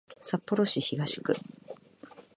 [0.19, 1.35] 札幌市東区